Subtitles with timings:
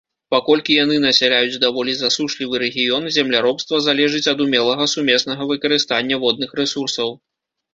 [0.33, 7.09] Паколькі яны насяляюць даволі засушлівы рэгіён, земляробства залежыць ад умелага сумеснага выкарыстання водных рэсурсаў.